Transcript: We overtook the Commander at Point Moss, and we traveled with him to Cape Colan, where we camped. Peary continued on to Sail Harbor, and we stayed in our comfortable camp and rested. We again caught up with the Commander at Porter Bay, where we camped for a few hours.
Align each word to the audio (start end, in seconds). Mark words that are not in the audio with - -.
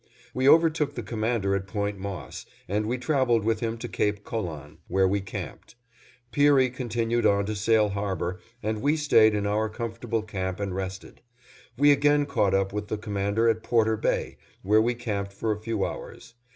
We 0.33 0.49
overtook 0.49 0.95
the 0.95 1.03
Commander 1.03 1.55
at 1.55 1.67
Point 1.67 1.99
Moss, 1.99 2.47
and 2.67 2.87
we 2.87 2.97
traveled 2.97 3.43
with 3.45 3.59
him 3.59 3.77
to 3.77 3.87
Cape 3.87 4.23
Colan, 4.23 4.79
where 4.87 5.07
we 5.07 5.21
camped. 5.21 5.75
Peary 6.31 6.71
continued 6.71 7.23
on 7.27 7.45
to 7.45 7.55
Sail 7.55 7.89
Harbor, 7.89 8.39
and 8.63 8.81
we 8.81 8.97
stayed 8.97 9.35
in 9.35 9.45
our 9.45 9.69
comfortable 9.69 10.23
camp 10.23 10.59
and 10.59 10.73
rested. 10.73 11.21
We 11.77 11.91
again 11.91 12.25
caught 12.25 12.55
up 12.55 12.73
with 12.73 12.87
the 12.87 12.97
Commander 12.97 13.47
at 13.47 13.61
Porter 13.61 13.95
Bay, 13.95 14.37
where 14.63 14.81
we 14.81 14.95
camped 14.95 15.33
for 15.33 15.51
a 15.51 15.61
few 15.61 15.85
hours. 15.85 16.33